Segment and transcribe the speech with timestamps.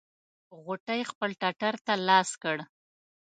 [0.63, 2.57] غوټۍ خپل ټټر ته لاس کړ.